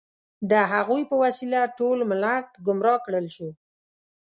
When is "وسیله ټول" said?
1.23-1.97